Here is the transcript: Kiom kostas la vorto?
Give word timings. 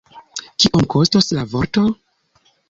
Kiom 0.63 0.87
kostas 0.93 1.29
la 1.41 1.45
vorto? 1.53 1.85